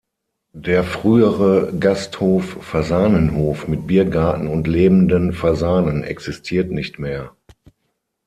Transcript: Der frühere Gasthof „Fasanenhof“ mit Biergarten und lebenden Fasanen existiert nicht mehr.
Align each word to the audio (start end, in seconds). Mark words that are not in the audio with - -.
Der 0.55 0.83
frühere 0.83 1.71
Gasthof 1.79 2.57
„Fasanenhof“ 2.63 3.67
mit 3.67 3.85
Biergarten 3.85 4.47
und 4.47 4.65
lebenden 4.65 5.31
Fasanen 5.31 6.01
existiert 6.03 6.71
nicht 6.71 6.97
mehr. 6.97 7.35